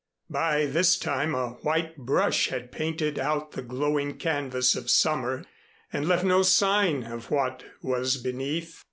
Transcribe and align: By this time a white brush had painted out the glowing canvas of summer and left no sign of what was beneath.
By 0.31 0.65
this 0.65 0.97
time 0.97 1.35
a 1.35 1.49
white 1.61 1.95
brush 1.95 2.47
had 2.47 2.71
painted 2.71 3.19
out 3.19 3.51
the 3.51 3.61
glowing 3.61 4.17
canvas 4.17 4.73
of 4.75 4.89
summer 4.89 5.45
and 5.93 6.07
left 6.07 6.23
no 6.25 6.41
sign 6.41 7.03
of 7.03 7.29
what 7.29 7.63
was 7.83 8.17
beneath. 8.17 8.79